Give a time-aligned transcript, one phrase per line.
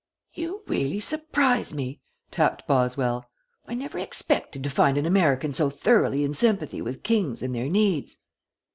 [0.33, 2.01] "You really surprise me,"
[2.31, 3.29] tapped Boswell.
[3.67, 7.69] "I never expected to find an American so thoroughly in sympathy with kings and their
[7.69, 8.17] needs."